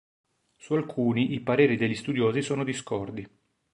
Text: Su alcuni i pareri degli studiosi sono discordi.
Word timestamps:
Su 0.57 0.73
alcuni 0.73 1.33
i 1.33 1.41
pareri 1.41 1.77
degli 1.77 1.93
studiosi 1.93 2.41
sono 2.41 2.63
discordi. 2.63 3.29